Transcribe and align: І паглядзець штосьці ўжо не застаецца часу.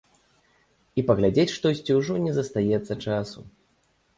І 1.01 1.03
паглядзець 1.09 1.53
штосьці 1.57 1.91
ўжо 1.99 2.13
не 2.25 2.33
застаецца 2.39 2.93
часу. 3.07 3.39